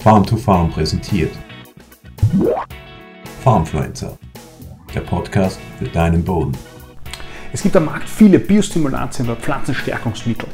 Farm 0.00 0.24
to 0.24 0.34
Farm 0.34 0.70
präsentiert. 0.70 1.30
Farmfluencer, 3.44 4.16
der 4.94 5.00
Podcast 5.02 5.60
für 5.78 5.84
deinen 5.84 6.24
Boden. 6.24 6.52
Es 7.52 7.62
gibt 7.62 7.76
am 7.76 7.84
Markt 7.84 8.08
viele 8.08 8.38
Biostimulantien 8.38 9.28
oder 9.28 9.36
Pflanzenstärkungsmittel 9.38 10.48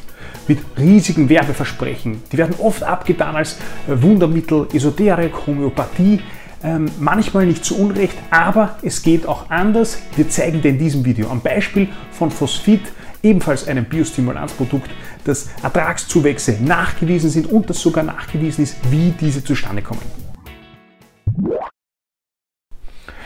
mit 0.48 0.59
riesigen 0.77 1.29
Werbeversprechen. 1.29 2.24
Die 2.32 2.38
werden 2.38 2.56
oft 2.59 2.82
abgetan 2.82 3.37
als 3.37 3.56
äh, 3.87 4.03
Wundermittel, 4.03 4.67
Esoterik, 4.72 5.46
Homöopathie. 5.46 6.22
Ähm, 6.64 6.90
manchmal 6.98 7.46
nicht 7.46 7.64
zu 7.64 7.78
Unrecht, 7.78 8.16
aber 8.30 8.78
es 8.82 9.02
geht 9.02 9.26
auch 9.26 9.48
anders. 9.48 9.98
Wir 10.16 10.28
zeigen 10.28 10.60
dir 10.60 10.70
in 10.70 10.78
diesem 10.78 11.04
Video 11.04 11.30
am 11.30 11.40
Beispiel 11.40 11.88
von 12.10 12.32
Phosphid, 12.32 12.80
ebenfalls 13.27 13.66
einem 13.66 13.84
Biostimulanzprodukt, 13.84 14.88
dass 15.24 15.48
Ertragszuwächse 15.62 16.59
nachgewiesen 16.62 17.29
sind 17.29 17.46
und 17.50 17.68
dass 17.68 17.80
sogar 17.80 18.04
nachgewiesen 18.04 18.62
ist, 18.62 18.77
wie 18.91 19.10
diese 19.20 19.42
zustande 19.42 19.82
kommen. 19.82 20.00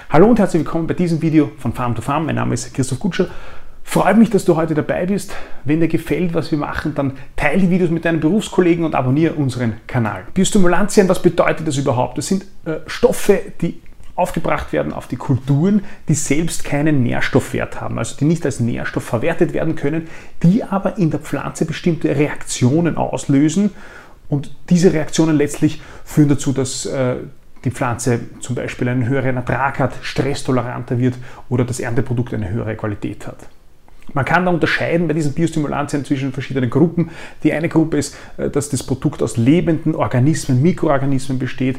Hallo 0.08 0.26
und 0.26 0.38
herzlich 0.38 0.64
willkommen 0.64 0.86
bei 0.86 0.94
diesem 0.94 1.22
Video 1.22 1.52
von 1.58 1.72
Farm 1.72 1.94
to 1.94 2.02
Farm. 2.02 2.26
Mein 2.26 2.34
Name 2.34 2.54
ist 2.54 2.74
Christoph 2.74 2.98
Gutscher. 2.98 3.28
Freut 3.82 4.16
mich, 4.16 4.30
dass 4.30 4.44
du 4.44 4.56
heute 4.56 4.74
dabei 4.74 5.06
bist. 5.06 5.32
Wenn 5.64 5.80
dir 5.80 5.88
gefällt, 5.88 6.34
was 6.34 6.50
wir 6.50 6.58
machen, 6.58 6.94
dann 6.94 7.12
teile 7.36 7.60
die 7.60 7.70
Videos 7.70 7.90
mit 7.90 8.04
deinen 8.04 8.20
Berufskollegen 8.20 8.84
und 8.84 8.94
abonniere 8.94 9.34
unseren 9.34 9.74
Kanal. 9.86 10.24
Biostimulantien, 10.34 11.08
was 11.08 11.22
bedeutet 11.22 11.66
das 11.66 11.76
überhaupt? 11.76 12.18
Das 12.18 12.26
sind 12.26 12.44
äh, 12.64 12.78
Stoffe, 12.86 13.40
die 13.60 13.80
aufgebracht 14.20 14.72
werden 14.72 14.92
auf 14.92 15.08
die 15.08 15.16
Kulturen, 15.16 15.82
die 16.08 16.14
selbst 16.14 16.62
keinen 16.62 17.02
Nährstoffwert 17.02 17.80
haben, 17.80 17.98
also 17.98 18.16
die 18.16 18.26
nicht 18.26 18.44
als 18.44 18.60
Nährstoff 18.60 19.04
verwertet 19.04 19.52
werden 19.52 19.74
können, 19.74 20.08
die 20.42 20.62
aber 20.62 20.98
in 20.98 21.10
der 21.10 21.20
Pflanze 21.20 21.64
bestimmte 21.64 22.14
Reaktionen 22.14 22.96
auslösen 22.96 23.70
und 24.28 24.54
diese 24.68 24.92
Reaktionen 24.92 25.36
letztlich 25.36 25.82
führen 26.04 26.28
dazu, 26.28 26.52
dass 26.52 26.86
äh, 26.86 27.16
die 27.64 27.70
Pflanze 27.70 28.20
zum 28.40 28.54
Beispiel 28.54 28.88
einen 28.88 29.06
höheren 29.06 29.36
Ertrag 29.36 29.78
hat, 29.78 29.92
stresstoleranter 30.02 30.98
wird 30.98 31.16
oder 31.48 31.64
das 31.64 31.80
Ernteprodukt 31.80 32.32
eine 32.32 32.48
höhere 32.48 32.76
Qualität 32.76 33.26
hat. 33.26 33.38
Man 34.12 34.24
kann 34.24 34.44
da 34.44 34.50
unterscheiden 34.50 35.08
bei 35.08 35.14
diesen 35.14 35.32
Biostimulantien 35.32 36.04
zwischen 36.04 36.32
verschiedenen 36.32 36.70
Gruppen. 36.70 37.10
Die 37.42 37.52
eine 37.52 37.68
Gruppe 37.68 37.98
ist, 37.98 38.16
äh, 38.36 38.50
dass 38.50 38.68
das 38.68 38.82
Produkt 38.82 39.22
aus 39.22 39.36
lebenden 39.36 39.94
Organismen, 39.94 40.62
Mikroorganismen 40.62 41.38
besteht. 41.38 41.78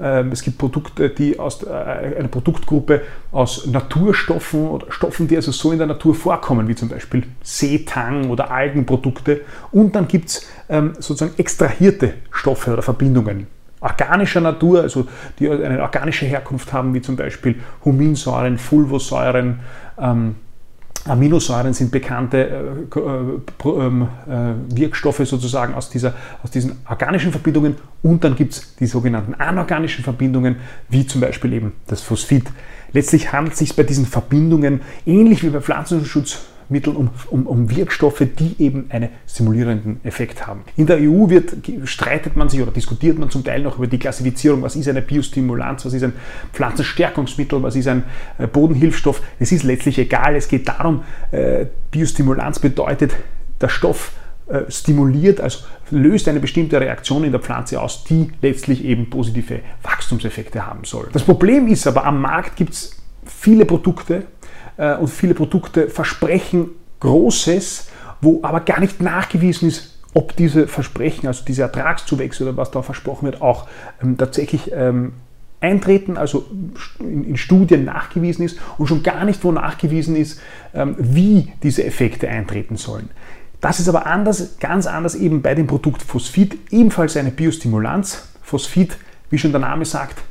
Ähm, 0.00 0.30
es 0.32 0.42
gibt 0.42 0.58
Produkte, 0.58 1.10
die 1.10 1.38
aus 1.38 1.62
äh, 1.62 1.70
einer 1.70 2.28
Produktgruppe 2.28 3.02
aus 3.30 3.66
Naturstoffen 3.66 4.68
oder 4.68 4.90
Stoffen, 4.90 5.28
die 5.28 5.36
also 5.36 5.52
so 5.52 5.72
in 5.72 5.78
der 5.78 5.86
Natur 5.86 6.14
vorkommen, 6.14 6.68
wie 6.68 6.74
zum 6.74 6.88
Beispiel 6.88 7.24
Seetang 7.42 8.30
oder 8.30 8.50
Algenprodukte. 8.50 9.42
Und 9.70 9.94
dann 9.94 10.08
gibt 10.08 10.28
es 10.30 10.46
ähm, 10.68 10.92
sozusagen 10.94 11.34
extrahierte 11.38 12.14
Stoffe 12.30 12.72
oder 12.72 12.82
Verbindungen 12.82 13.46
organischer 13.82 14.40
Natur, 14.40 14.82
also 14.82 15.08
die 15.38 15.50
eine 15.50 15.82
organische 15.82 16.24
Herkunft 16.24 16.72
haben, 16.72 16.94
wie 16.94 17.02
zum 17.02 17.16
Beispiel 17.16 17.56
Huminsäuren, 17.84 18.56
Fulvosäuren, 18.58 19.58
ähm, 19.98 20.36
Aminosäuren 21.04 21.74
sind 21.74 21.90
bekannte 21.90 22.86
äh, 22.94 22.98
äh, 22.98 23.68
ähm, 23.68 24.08
äh, 24.28 24.76
Wirkstoffe 24.76 25.22
sozusagen 25.24 25.74
aus, 25.74 25.90
dieser, 25.90 26.14
aus 26.42 26.50
diesen 26.50 26.76
organischen 26.88 27.32
Verbindungen 27.32 27.76
und 28.02 28.22
dann 28.22 28.36
gibt 28.36 28.52
es 28.52 28.76
die 28.76 28.86
sogenannten 28.86 29.34
anorganischen 29.34 30.04
Verbindungen, 30.04 30.56
wie 30.88 31.06
zum 31.06 31.20
Beispiel 31.20 31.52
eben 31.54 31.72
das 31.88 32.02
Phosphid. 32.02 32.44
Letztlich 32.92 33.32
handelt 33.32 33.54
es 33.54 33.58
sich 33.58 33.74
bei 33.74 33.82
diesen 33.82 34.06
Verbindungen 34.06 34.80
ähnlich 35.04 35.42
wie 35.42 35.48
bei 35.48 35.60
Pflanzenschutz 35.60 36.40
Mitteln 36.72 36.96
um, 36.96 37.10
um, 37.30 37.46
um 37.46 37.70
Wirkstoffe, 37.70 38.24
die 38.38 38.56
eben 38.58 38.86
einen 38.88 39.10
simulierenden 39.26 40.00
Effekt 40.04 40.46
haben. 40.46 40.62
In 40.76 40.86
der 40.86 40.96
EU 40.96 41.28
wird, 41.28 41.54
streitet 41.84 42.36
man 42.36 42.48
sich 42.48 42.60
oder 42.60 42.72
diskutiert 42.72 43.18
man 43.18 43.30
zum 43.30 43.44
Teil 43.44 43.62
noch 43.62 43.76
über 43.76 43.86
die 43.86 43.98
Klassifizierung, 43.98 44.62
was 44.62 44.74
ist 44.74 44.88
eine 44.88 45.02
Biostimulanz, 45.02 45.84
was 45.84 45.92
ist 45.92 46.02
ein 46.02 46.14
Pflanzenstärkungsmittel, 46.52 47.62
was 47.62 47.76
ist 47.76 47.86
ein 47.86 48.02
äh, 48.38 48.46
Bodenhilfsstoff. 48.46 49.22
Es 49.38 49.52
ist 49.52 49.62
letztlich 49.62 49.98
egal, 49.98 50.34
es 50.34 50.48
geht 50.48 50.66
darum, 50.68 51.04
äh, 51.30 51.66
Biostimulanz 51.90 52.58
bedeutet, 52.58 53.14
der 53.60 53.68
Stoff 53.68 54.12
äh, 54.48 54.70
stimuliert, 54.70 55.40
also 55.40 55.60
löst 55.90 56.28
eine 56.28 56.40
bestimmte 56.40 56.80
Reaktion 56.80 57.24
in 57.24 57.32
der 57.32 57.40
Pflanze 57.40 57.80
aus, 57.80 58.04
die 58.04 58.30
letztlich 58.42 58.84
eben 58.84 59.08
positive 59.08 59.60
Wachstumseffekte 59.82 60.66
haben 60.66 60.84
soll. 60.84 61.08
Das 61.12 61.22
Problem 61.22 61.68
ist 61.68 61.86
aber, 61.86 62.04
am 62.04 62.20
Markt 62.20 62.56
gibt 62.56 62.72
es 62.72 62.96
viele 63.24 63.64
Produkte, 63.64 64.24
und 64.76 65.08
viele 65.08 65.34
Produkte 65.34 65.88
versprechen 65.88 66.70
Großes, 67.00 67.88
wo 68.20 68.40
aber 68.42 68.60
gar 68.60 68.80
nicht 68.80 69.02
nachgewiesen 69.02 69.68
ist, 69.68 69.98
ob 70.14 70.36
diese 70.36 70.68
Versprechen, 70.68 71.26
also 71.26 71.44
diese 71.44 71.62
Ertragszuwächse 71.62 72.44
oder 72.44 72.56
was 72.56 72.70
da 72.70 72.82
versprochen 72.82 73.26
wird, 73.26 73.42
auch 73.42 73.66
ähm, 74.02 74.16
tatsächlich 74.16 74.70
ähm, 74.72 75.14
eintreten, 75.60 76.16
also 76.16 76.46
in, 77.00 77.24
in, 77.24 77.36
Studien 77.36 77.84
nachgewiesen 77.84 78.44
ist 78.44 78.58
und 78.78 78.86
schon 78.86 79.02
gar 79.02 79.24
nicht, 79.24 79.42
wo 79.42 79.52
nachgewiesen 79.52 80.16
ist, 80.16 80.40
ähm, 80.74 80.96
wie 80.98 81.52
diese 81.62 81.84
Effekte 81.84 82.28
eintreten 82.28 82.76
sollen. 82.76 83.10
Das 83.60 83.78
ist 83.80 83.88
aber 83.88 84.06
anders, 84.06 84.58
ganz 84.58 84.86
anders 84.86 85.14
eben 85.14 85.40
bei 85.40 85.54
dem 85.54 85.66
Produkt 85.66 86.02
Phosphid, 86.02 86.58
ebenfalls 86.70 87.16
eine 87.16 87.30
Biostimulanz. 87.30 88.28
Phosphid, 88.42 88.98
wie 89.30 89.38
schon 89.38 89.52
der 89.52 89.60
Name 89.60 89.84
sagt, 89.84 90.22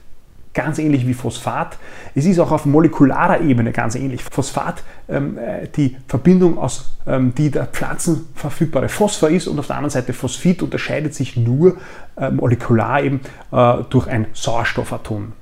ganz 0.54 0.80
ähnlich 0.80 1.08
wie 1.08 1.14
Phosphat. 1.14 1.78
Es 2.14 2.26
ist 2.26 2.40
auch 2.40 2.52
auf 2.52 2.66
molekularer 2.66 3.42
Ebene 3.42 3.72
ganz 3.72 3.96
ähnlich. 3.96 4.24
Phosphat, 4.24 4.84
ähm, 5.08 5.38
äh, 5.38 5.68
die 5.68 5.98
Verbindung 6.08 6.58
aus, 6.58 6.92
ähm, 7.08 7.34
die 7.36 7.52
der 7.52 7.68
pflanzenverfügbare 7.68 8.90
Phosphor 8.90 9.30
ist 9.30 9.48
und 9.48 9.60
auf 9.60 9.68
der 9.68 9.78
anderen 9.78 9.92
Seite 9.92 10.14
Phosphid 10.14 10.62
unterscheidet 10.62 11.16
sich 11.16 11.38
nur 11.38 11.78
äh, 12.18 12.30
molekular 12.30 13.02
eben 13.02 13.22
äh, 13.52 13.78
durch 13.90 14.08
ein 14.08 14.28
Sauerstoffatom. 14.34 15.34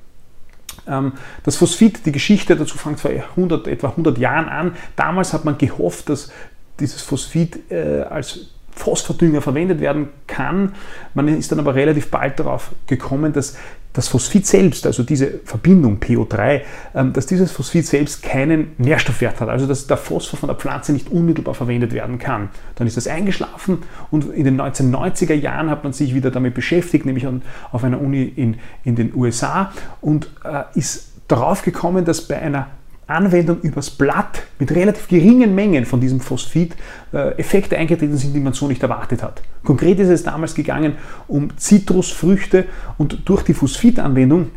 Ähm, 0.86 1.12
das 1.42 1.56
Phosphid, 1.56 2.06
die 2.06 2.12
Geschichte 2.12 2.56
dazu 2.56 2.78
fängt 2.78 3.00
vor 3.00 3.10
100, 3.10 3.66
etwa 3.66 3.88
100 3.88 4.18
Jahren 4.18 4.48
an. 4.48 4.72
Damals 4.96 5.32
hat 5.32 5.44
man 5.44 5.58
gehofft, 5.58 6.08
dass 6.08 6.30
dieses 6.78 7.02
Phosphid 7.02 7.70
äh, 7.70 8.02
als 8.02 8.50
Phosphordünger 8.72 9.42
verwendet 9.42 9.80
werden 9.80 10.08
kann. 10.26 10.72
Man 11.14 11.28
ist 11.28 11.52
dann 11.52 11.58
aber 11.58 11.74
relativ 11.74 12.10
bald 12.10 12.38
darauf 12.38 12.70
gekommen, 12.86 13.32
dass 13.32 13.56
das 13.92 14.06
Phosphid 14.06 14.46
selbst, 14.46 14.86
also 14.86 15.02
diese 15.02 15.40
Verbindung 15.44 15.98
PO3, 15.98 16.60
ähm, 16.94 17.12
dass 17.12 17.26
dieses 17.26 17.50
Phosphid 17.50 17.86
selbst 17.86 18.22
keinen 18.22 18.72
Nährstoffwert 18.78 19.40
hat, 19.40 19.48
also 19.48 19.66
dass 19.66 19.86
der 19.86 19.96
Phosphor 19.96 20.38
von 20.38 20.46
der 20.48 20.56
Pflanze 20.56 20.92
nicht 20.92 21.10
unmittelbar 21.10 21.54
verwendet 21.54 21.92
werden 21.92 22.18
kann. 22.18 22.50
Dann 22.76 22.86
ist 22.86 22.96
das 22.96 23.08
eingeschlafen 23.08 23.78
und 24.10 24.32
in 24.32 24.44
den 24.44 24.60
1990er 24.60 25.34
Jahren 25.34 25.70
hat 25.70 25.82
man 25.82 25.92
sich 25.92 26.14
wieder 26.14 26.30
damit 26.30 26.54
beschäftigt, 26.54 27.04
nämlich 27.04 27.26
auf 27.72 27.84
einer 27.84 28.00
Uni 28.00 28.22
in, 28.24 28.58
in 28.84 28.94
den 28.94 29.12
USA 29.14 29.72
und 30.00 30.30
äh, 30.44 30.62
ist 30.78 31.10
darauf 31.26 31.62
gekommen, 31.62 32.04
dass 32.04 32.22
bei 32.22 32.40
einer 32.40 32.68
Anwendung 33.10 33.60
übers 33.60 33.90
Blatt 33.90 34.42
mit 34.58 34.74
relativ 34.74 35.08
geringen 35.08 35.54
Mengen 35.54 35.84
von 35.84 36.00
diesem 36.00 36.20
Phosphid 36.20 36.76
äh, 37.12 37.38
Effekte 37.38 37.76
eingetreten 37.76 38.16
sind, 38.16 38.34
die 38.34 38.40
man 38.40 38.52
so 38.52 38.68
nicht 38.68 38.82
erwartet 38.82 39.22
hat. 39.22 39.42
Konkret 39.64 39.98
ist 39.98 40.08
es 40.08 40.22
damals 40.22 40.54
gegangen 40.54 40.94
um 41.28 41.56
Zitrusfrüchte 41.56 42.64
und 42.98 43.28
durch 43.28 43.42
die 43.42 43.54
Phosphidanwendung 43.54 44.50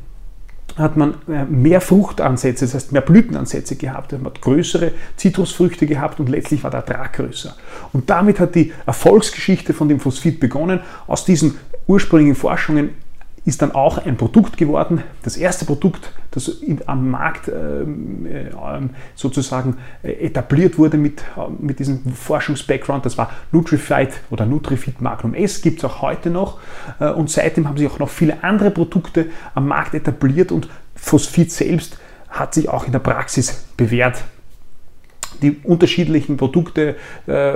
hat 0.75 0.97
man 0.97 1.15
äh, 1.27 1.45
mehr 1.45 1.81
Fruchtansätze, 1.81 2.65
das 2.65 2.73
heißt 2.73 2.91
mehr 2.91 3.01
Blütenansätze 3.01 3.75
gehabt, 3.75 4.11
man 4.13 4.25
hat 4.25 4.41
größere 4.41 4.91
Zitrusfrüchte 5.17 5.85
gehabt 5.85 6.19
und 6.19 6.29
letztlich 6.29 6.63
war 6.63 6.71
der 6.71 6.79
Ertrag 6.79 7.13
größer. 7.13 7.55
Und 7.91 8.09
damit 8.09 8.39
hat 8.39 8.55
die 8.55 8.73
Erfolgsgeschichte 8.85 9.73
von 9.73 9.87
dem 9.87 9.99
Phosphid 9.99 10.39
begonnen. 10.39 10.79
Aus 11.07 11.25
diesen 11.25 11.57
ursprünglichen 11.87 12.35
Forschungen 12.35 12.89
ist 13.45 13.61
dann 13.61 13.73
auch 13.73 13.97
ein 13.97 14.15
Produkt 14.15 14.57
geworden, 14.57 15.03
das 15.23 15.35
erste 15.35 15.65
Produkt, 15.65 16.11
das 16.31 16.61
am 16.85 17.09
Markt 17.09 17.49
ähm, 17.49 18.25
äh, 18.25 18.49
sozusagen 19.15 19.77
äh, 20.01 20.13
etabliert 20.13 20.77
wurde 20.77 20.97
mit, 20.97 21.21
äh, 21.21 21.41
mit 21.59 21.79
diesem 21.79 22.13
Forschungsbackground, 22.13 23.05
das 23.05 23.17
war 23.17 23.31
Nutrifit 23.51 24.09
oder 24.29 24.45
Nutrifit 24.45 25.01
Magnum 25.01 25.33
S, 25.33 25.61
gibt 25.61 25.79
es 25.79 25.85
auch 25.85 26.01
heute 26.01 26.29
noch. 26.29 26.59
Äh, 26.99 27.09
und 27.09 27.29
seitdem 27.29 27.67
haben 27.67 27.77
sich 27.77 27.89
auch 27.89 27.99
noch 27.99 28.09
viele 28.09 28.43
andere 28.43 28.71
Produkte 28.71 29.27
am 29.55 29.67
Markt 29.67 29.93
etabliert 29.93 30.51
und 30.51 30.69
Phosphid 30.95 31.51
selbst 31.51 31.97
hat 32.29 32.53
sich 32.53 32.69
auch 32.69 32.85
in 32.85 32.93
der 32.93 32.99
Praxis 32.99 33.65
bewährt 33.75 34.23
die 35.43 35.57
unterschiedlichen 35.63 36.37
Produkte, 36.37 36.95
äh, 37.27 37.53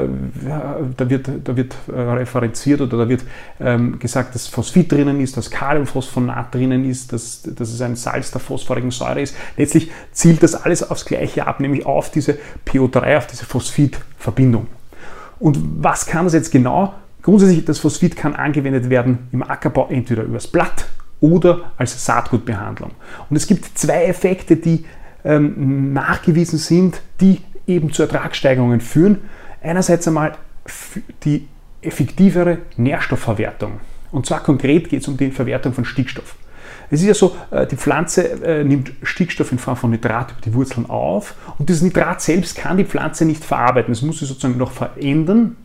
da 0.97 1.09
wird, 1.09 1.29
da 1.43 1.55
wird 1.55 1.75
äh, 1.87 1.99
referenziert 1.99 2.81
oder 2.81 2.97
da 2.97 3.09
wird 3.09 3.23
ähm, 3.59 3.97
gesagt, 3.97 4.35
dass 4.35 4.47
Phosphid 4.47 4.91
drinnen 4.91 5.19
ist, 5.19 5.37
dass 5.37 5.49
Kaliumphosphonat 5.49 6.53
drinnen 6.53 6.87
ist, 6.87 7.13
dass, 7.13 7.41
dass 7.43 7.69
es 7.69 7.81
ein 7.81 7.95
Salz 7.95 8.31
der 8.31 8.41
phosphorigen 8.41 8.91
Säure 8.91 9.21
ist. 9.21 9.35
Letztlich 9.55 9.89
zielt 10.11 10.43
das 10.43 10.53
alles 10.53 10.87
aufs 10.87 11.05
Gleiche 11.05 11.47
ab, 11.47 11.59
nämlich 11.59 11.85
auf 11.85 12.11
diese 12.11 12.37
PO3, 12.67 13.17
auf 13.17 13.27
diese 13.27 13.45
Phosphid-Verbindung. 13.45 14.67
Und 15.39 15.57
was 15.79 16.05
kann 16.05 16.25
das 16.25 16.33
jetzt 16.33 16.51
genau? 16.51 16.93
Grundsätzlich, 17.21 17.65
das 17.65 17.79
Phosphid 17.79 18.15
kann 18.15 18.35
angewendet 18.35 18.89
werden 18.89 19.27
im 19.31 19.43
Ackerbau 19.43 19.87
entweder 19.89 20.23
übers 20.23 20.47
Blatt 20.47 20.87
oder 21.19 21.71
als 21.77 22.05
Saatgutbehandlung. 22.05 22.91
Und 23.29 23.35
es 23.35 23.47
gibt 23.47 23.77
zwei 23.77 24.05
Effekte, 24.05 24.55
die 24.55 24.85
ähm, 25.25 25.93
nachgewiesen 25.93 26.57
sind, 26.57 27.01
die 27.19 27.41
eben 27.67 27.91
zu 27.91 28.03
Ertragssteigerungen 28.03 28.81
führen. 28.81 29.21
Einerseits 29.61 30.07
einmal 30.07 30.33
die 31.23 31.47
effektivere 31.81 32.59
Nährstoffverwertung. 32.77 33.79
Und 34.11 34.25
zwar 34.25 34.41
konkret 34.41 34.89
geht 34.89 35.01
es 35.01 35.07
um 35.07 35.17
die 35.17 35.31
Verwertung 35.31 35.73
von 35.73 35.85
Stickstoff. 35.85 36.35
Es 36.89 37.01
ist 37.01 37.07
ja 37.07 37.13
so, 37.13 37.35
äh, 37.51 37.67
die 37.67 37.75
Pflanze 37.75 38.41
äh, 38.43 38.63
nimmt 38.63 38.93
Stickstoff 39.03 39.51
in 39.51 39.59
Form 39.59 39.75
von 39.75 39.91
Nitrat 39.91 40.31
über 40.31 40.41
die 40.41 40.53
Wurzeln 40.53 40.89
auf 40.89 41.35
und 41.57 41.67
dieses 41.67 41.81
Nitrat 41.81 42.21
selbst 42.21 42.57
kann 42.57 42.77
die 42.77 42.85
Pflanze 42.85 43.25
nicht 43.25 43.43
verarbeiten. 43.43 43.91
Es 43.91 44.01
muss 44.01 44.19
sie 44.19 44.25
sozusagen 44.25 44.57
noch 44.57 44.71
verändern, 44.71 45.57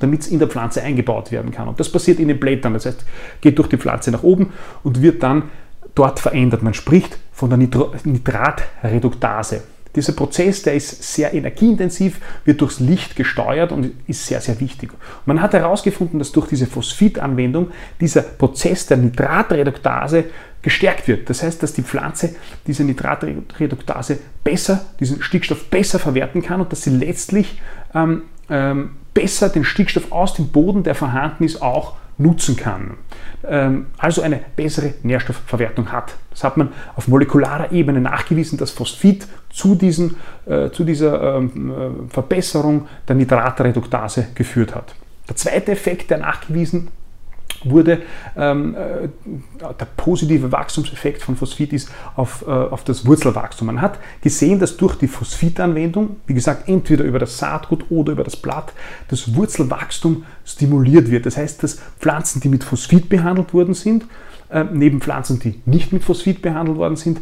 damit 0.00 0.22
es 0.22 0.28
in 0.28 0.38
der 0.38 0.48
Pflanze 0.48 0.82
eingebaut 0.82 1.30
werden 1.30 1.50
kann. 1.50 1.68
Und 1.68 1.78
das 1.78 1.90
passiert 1.90 2.18
in 2.20 2.28
den 2.28 2.40
Blättern, 2.40 2.72
das 2.72 2.86
heißt, 2.86 3.04
geht 3.40 3.58
durch 3.58 3.68
die 3.68 3.76
Pflanze 3.76 4.10
nach 4.10 4.22
oben 4.22 4.52
und 4.82 5.02
wird 5.02 5.22
dann 5.22 5.50
dort 5.94 6.20
verändert. 6.20 6.62
Man 6.62 6.74
spricht 6.74 7.18
von 7.32 7.50
der 7.50 7.58
Nitratreduktase. 7.58 9.62
Dieser 9.96 10.12
Prozess, 10.12 10.62
der 10.62 10.74
ist 10.74 11.02
sehr 11.02 11.32
energieintensiv, 11.32 12.20
wird 12.44 12.60
durchs 12.60 12.80
Licht 12.80 13.16
gesteuert 13.16 13.72
und 13.72 13.92
ist 14.06 14.26
sehr, 14.26 14.40
sehr 14.40 14.60
wichtig. 14.60 14.90
Man 15.24 15.40
hat 15.40 15.54
herausgefunden, 15.54 16.18
dass 16.18 16.32
durch 16.32 16.48
diese 16.48 16.66
Phosphitanwendung 16.66 17.70
dieser 17.98 18.20
Prozess 18.22 18.86
der 18.86 18.98
Nitratreduktase 18.98 20.24
gestärkt 20.60 21.08
wird. 21.08 21.30
Das 21.30 21.42
heißt, 21.42 21.62
dass 21.62 21.72
die 21.72 21.82
Pflanze 21.82 22.34
diese 22.66 22.84
Nitratreduktase 22.84 24.18
besser, 24.44 24.84
diesen 25.00 25.22
Stickstoff 25.22 25.70
besser 25.70 25.98
verwerten 25.98 26.42
kann 26.42 26.60
und 26.60 26.70
dass 26.72 26.82
sie 26.82 26.90
letztlich 26.90 27.60
ähm, 27.94 28.22
ähm, 28.50 28.90
besser 29.14 29.48
den 29.48 29.64
Stickstoff 29.64 30.12
aus 30.12 30.34
dem 30.34 30.48
Boden, 30.48 30.82
der 30.82 30.94
vorhanden 30.94 31.44
ist, 31.44 31.62
auch 31.62 31.96
nutzen 32.18 32.56
kann. 32.56 32.98
Ähm, 33.46 33.86
also 33.98 34.22
eine 34.22 34.40
bessere 34.56 34.94
Nährstoffverwertung 35.02 35.92
hat. 35.92 36.16
Das 36.30 36.44
hat 36.44 36.56
man 36.56 36.72
auf 36.94 37.08
molekularer 37.08 37.72
Ebene 37.72 38.00
nachgewiesen, 38.00 38.58
dass 38.58 38.70
Phosphid 38.70 39.26
zu, 39.50 39.74
diesen, 39.74 40.16
äh, 40.46 40.70
zu 40.70 40.84
dieser 40.84 41.36
ähm, 41.36 41.70
äh, 41.70 42.12
Verbesserung 42.12 42.88
der 43.08 43.16
Nitratreduktase 43.16 44.28
geführt 44.34 44.74
hat. 44.74 44.94
Der 45.28 45.36
zweite 45.36 45.72
Effekt, 45.72 46.10
der 46.10 46.18
nachgewiesen 46.18 46.88
wurde 47.64 48.02
ähm, 48.36 48.74
äh, 48.74 49.08
der 49.60 49.86
positive 49.96 50.52
Wachstumseffekt 50.52 51.22
von 51.22 51.36
Phosphid 51.36 51.72
ist 51.72 51.90
auf, 52.14 52.44
äh, 52.46 52.50
auf 52.50 52.84
das 52.84 53.06
Wurzelwachstum. 53.06 53.66
Man 53.66 53.80
hat 53.80 53.98
gesehen, 54.20 54.58
dass 54.58 54.76
durch 54.76 54.96
die 54.96 55.08
Phosphidanwendung, 55.08 56.16
wie 56.26 56.34
gesagt, 56.34 56.68
entweder 56.68 57.04
über 57.04 57.18
das 57.18 57.38
Saatgut 57.38 57.86
oder 57.90 58.12
über 58.12 58.24
das 58.24 58.36
Blatt, 58.36 58.72
das 59.08 59.34
Wurzelwachstum 59.34 60.24
stimuliert 60.44 61.10
wird. 61.10 61.26
Das 61.26 61.36
heißt, 61.36 61.62
dass 61.62 61.80
Pflanzen, 61.98 62.40
die 62.40 62.48
mit 62.48 62.64
Phosphid 62.64 63.08
behandelt 63.08 63.54
worden 63.54 63.74
sind, 63.74 64.04
äh, 64.50 64.64
neben 64.72 65.00
Pflanzen, 65.00 65.38
die 65.40 65.60
nicht 65.64 65.92
mit 65.92 66.04
Phosphid 66.04 66.42
behandelt 66.42 66.78
worden 66.78 66.96
sind, 66.96 67.20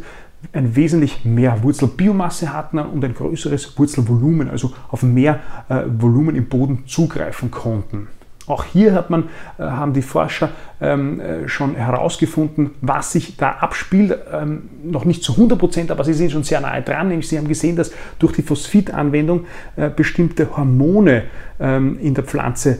ein 0.53 0.75
wesentlich 0.75 1.25
mehr 1.25 1.63
Wurzelbiomasse 1.63 2.53
hatten 2.53 2.77
und 2.77 3.03
ein 3.03 3.15
größeres 3.15 3.77
Wurzelvolumen, 3.77 4.49
also 4.49 4.73
auf 4.89 5.03
mehr 5.03 5.39
äh, 5.69 5.83
Volumen 5.87 6.35
im 6.35 6.47
Boden 6.47 6.83
zugreifen 6.85 7.51
konnten. 7.51 8.07
Auch 8.47 8.63
hier 8.63 8.93
hat 8.93 9.09
man, 9.09 9.29
äh, 9.57 9.63
haben 9.63 9.93
die 9.93 10.03
Forscher 10.03 10.49
ähm, 10.79 11.19
äh, 11.19 11.47
schon 11.47 11.75
herausgefunden, 11.75 12.71
was 12.81 13.11
sich 13.11 13.37
da 13.37 13.51
abspielt. 13.53 14.15
Ähm, 14.31 14.69
noch 14.83 15.03
nicht 15.03 15.23
zu 15.23 15.33
100 15.33 15.57
Prozent, 15.57 15.91
aber 15.91 16.03
sie 16.03 16.13
sind 16.13 16.31
schon 16.31 16.43
sehr 16.43 16.61
nahe 16.61 16.81
dran. 16.83 17.07
Nämlich 17.07 17.27
sie 17.27 17.37
haben 17.37 17.47
gesehen, 17.47 17.75
dass 17.75 17.91
durch 18.19 18.33
die 18.33 18.43
Phosphitanwendung 18.43 19.45
äh, 19.77 19.89
bestimmte 19.89 20.55
Hormone 20.55 21.23
ähm, 21.59 21.97
in 21.99 22.13
der 22.13 22.23
Pflanze 22.23 22.79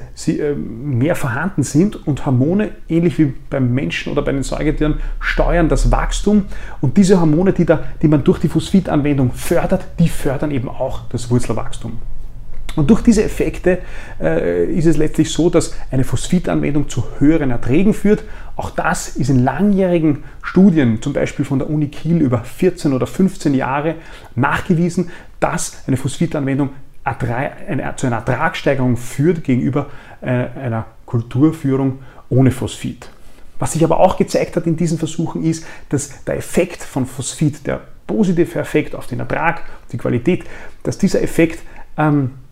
mehr 0.55 1.15
vorhanden 1.15 1.63
sind. 1.63 2.05
Und 2.07 2.25
Hormone, 2.25 2.71
ähnlich 2.87 3.17
wie 3.17 3.33
beim 3.49 3.73
Menschen 3.73 4.11
oder 4.11 4.21
bei 4.21 4.33
den 4.33 4.43
Säugetieren, 4.43 4.99
steuern 5.19 5.67
das 5.67 5.91
Wachstum. 5.91 6.45
Und 6.81 6.97
diese 6.97 7.19
Hormone, 7.19 7.53
die, 7.53 7.65
da, 7.65 7.83
die 8.01 8.07
man 8.07 8.23
durch 8.23 8.39
die 8.39 8.49
Phosphitanwendung 8.49 9.31
fördert, 9.31 9.87
die 9.97 10.09
fördern 10.09 10.51
eben 10.51 10.69
auch 10.69 11.07
das 11.09 11.31
Wurzelwachstum. 11.31 11.97
Und 12.75 12.89
durch 12.89 13.01
diese 13.01 13.23
Effekte 13.23 13.79
äh, 14.19 14.65
ist 14.65 14.85
es 14.85 14.97
letztlich 14.97 15.31
so, 15.31 15.49
dass 15.49 15.73
eine 15.91 16.03
Phosphitanwendung 16.03 16.89
zu 16.89 17.03
höheren 17.19 17.51
Erträgen 17.51 17.93
führt. 17.93 18.23
Auch 18.55 18.69
das 18.69 19.09
ist 19.09 19.29
in 19.29 19.43
langjährigen 19.43 20.23
Studien, 20.41 21.01
zum 21.01 21.13
Beispiel 21.13 21.45
von 21.45 21.59
der 21.59 21.69
Uni 21.69 21.87
Kiel 21.87 22.21
über 22.21 22.39
14 22.39 22.93
oder 22.93 23.07
15 23.07 23.53
Jahre, 23.53 23.95
nachgewiesen, 24.35 25.09
dass 25.39 25.83
eine 25.87 25.97
Phosphitanwendung 25.97 26.69
zu 27.97 28.07
einer 28.07 28.15
Ertragssteigerung 28.15 28.97
führt 28.97 29.43
gegenüber 29.43 29.87
äh, 30.21 30.27
einer 30.27 30.87
Kulturführung 31.05 31.99
ohne 32.29 32.51
Phosphid. 32.51 33.09
Was 33.59 33.73
sich 33.73 33.83
aber 33.83 33.99
auch 33.99 34.17
gezeigt 34.17 34.55
hat 34.55 34.65
in 34.65 34.75
diesen 34.75 34.97
Versuchen 34.97 35.43
ist, 35.43 35.65
dass 35.89 36.23
der 36.25 36.37
Effekt 36.37 36.83
von 36.83 37.05
Phosphid, 37.05 37.67
der 37.67 37.81
positive 38.07 38.59
Effekt 38.59 38.95
auf 38.95 39.07
den 39.07 39.19
Ertrag, 39.19 39.61
die 39.91 39.97
Qualität, 39.97 40.43
dass 40.83 40.97
dieser 40.97 41.21
Effekt 41.21 41.59
ähm, 41.97 42.31
äh, 42.31 42.44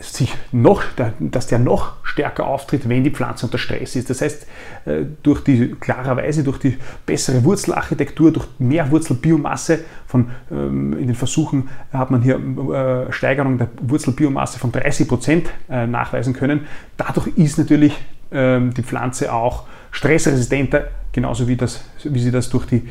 sich 0.00 0.34
noch, 0.50 0.82
dass 1.18 1.46
der 1.46 1.58
noch 1.58 1.94
stärker 2.02 2.46
auftritt, 2.46 2.88
wenn 2.88 3.04
die 3.04 3.10
Pflanze 3.10 3.46
unter 3.46 3.58
Stress 3.58 3.96
ist. 3.96 4.10
Das 4.10 4.20
heißt, 4.20 4.46
äh, 4.84 5.04
durch 5.22 5.42
die 5.42 5.68
klarerweise 5.68 6.44
durch 6.44 6.58
die 6.58 6.76
bessere 7.06 7.42
Wurzelarchitektur, 7.44 8.32
durch 8.32 8.46
mehr 8.58 8.90
Wurzelbiomasse 8.90 9.80
von 10.06 10.30
ähm, 10.50 10.98
in 10.98 11.06
den 11.06 11.14
Versuchen 11.14 11.68
hat 11.92 12.10
man 12.10 12.22
hier 12.22 12.36
äh, 12.36 13.12
Steigerung 13.12 13.58
der 13.58 13.68
Wurzelbiomasse 13.80 14.58
von 14.58 14.72
30 14.72 15.08
Prozent 15.08 15.50
nachweisen 15.68 16.34
können. 16.34 16.66
Dadurch 16.96 17.28
ist 17.36 17.58
natürlich 17.58 17.98
ähm, 18.30 18.74
die 18.74 18.82
Pflanze 18.82 19.32
auch 19.32 19.64
stressresistenter, 19.90 20.88
genauso 21.12 21.48
wie, 21.48 21.56
das, 21.56 21.84
wie 22.04 22.18
sie 22.18 22.30
das 22.30 22.48
durch 22.50 22.66
die 22.66 22.88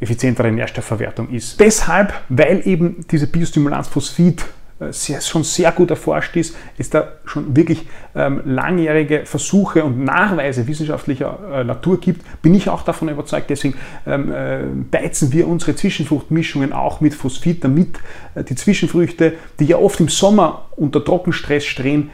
effizientere 0.00 0.50
Nährstoffverwertung 0.50 1.30
ist. 1.30 1.60
Deshalb, 1.60 2.12
weil 2.28 2.66
eben 2.66 3.04
diese 3.10 3.28
Biostimulanz 3.28 3.88
Phosphid 3.88 4.42
äh, 4.42 4.44
sehr, 4.90 5.20
schon 5.22 5.42
sehr 5.42 5.72
gut 5.72 5.90
erforscht 5.90 6.36
ist, 6.36 6.54
es 6.76 6.90
da 6.90 7.08
schon 7.24 7.56
wirklich 7.56 7.86
ähm, 8.14 8.42
langjährige 8.44 9.24
Versuche 9.24 9.82
und 9.82 10.04
Nachweise 10.04 10.66
wissenschaftlicher 10.66 11.38
äh, 11.50 11.64
Natur 11.64 11.98
gibt, 11.98 12.22
bin 12.42 12.54
ich 12.54 12.68
auch 12.68 12.82
davon 12.82 13.08
überzeugt. 13.08 13.48
Deswegen 13.48 13.74
ähm, 14.06 14.32
äh, 14.32 14.64
beizen 14.90 15.32
wir 15.32 15.48
unsere 15.48 15.74
Zwischenfruchtmischungen 15.74 16.72
auch 16.72 17.00
mit 17.00 17.14
Phosphid, 17.14 17.64
damit 17.64 17.98
äh, 18.34 18.44
die 18.44 18.54
Zwischenfrüchte, 18.54 19.34
die 19.58 19.64
ja 19.64 19.78
oft 19.78 19.98
im 20.00 20.08
Sommer 20.08 20.65
unter 20.76 21.02
Trockenstress 21.02 21.64
stehen, 21.64 22.10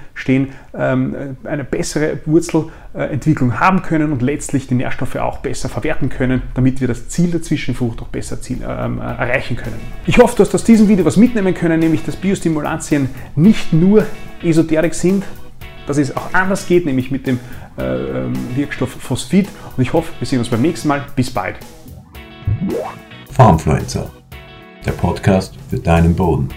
ähm, 0.74 1.36
eine 1.44 1.64
bessere 1.64 2.20
Wurzelentwicklung 2.26 3.58
haben 3.58 3.82
können 3.82 4.12
und 4.12 4.22
letztlich 4.22 4.66
die 4.68 4.74
Nährstoffe 4.74 5.16
auch 5.16 5.38
besser 5.38 5.68
verwerten 5.68 6.08
können, 6.08 6.42
damit 6.54 6.80
wir 6.80 6.88
das 6.88 7.08
Ziel 7.08 7.30
der 7.30 7.42
Zwischenfrucht 7.42 8.00
auch 8.02 8.08
besser 8.08 8.38
ähm, 8.50 8.98
erreichen 8.98 9.56
können. 9.56 9.80
Ich 10.06 10.18
hoffe, 10.18 10.36
du 10.36 10.44
hast 10.44 10.54
aus 10.54 10.64
diesem 10.64 10.88
Video 10.88 11.04
was 11.04 11.16
mitnehmen 11.16 11.54
können, 11.54 11.80
nämlich 11.80 12.04
dass 12.04 12.16
Biostimulantien 12.16 13.08
nicht 13.34 13.72
nur 13.72 14.06
Esoterik 14.42 14.94
sind, 14.94 15.24
dass 15.86 15.98
es 15.98 16.16
auch 16.16 16.32
anders 16.32 16.66
geht, 16.66 16.86
nämlich 16.86 17.10
mit 17.10 17.26
dem 17.26 17.40
äh, 17.78 17.82
ähm, 17.82 18.32
Wirkstoff 18.54 18.90
Phosphid. 18.90 19.48
Und 19.76 19.82
ich 19.82 19.92
hoffe, 19.92 20.12
wir 20.18 20.26
sehen 20.26 20.38
uns 20.38 20.48
beim 20.48 20.62
nächsten 20.62 20.88
Mal. 20.88 21.04
Bis 21.16 21.30
bald. 21.30 21.56
Farmfluencer, 23.30 24.10
der 24.84 24.92
Podcast 24.92 25.54
für 25.70 25.78
deinen 25.78 26.14
Boden. 26.14 26.48